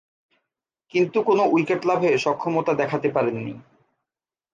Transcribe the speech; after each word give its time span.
কিন্তু 0.93 1.17
কোন 1.21 1.39
উইকেট 1.51 1.81
লাভে 1.85 2.09
সক্ষমতা 2.17 2.73
দেখাতে 2.73 3.07
পারেননি। 3.09 3.53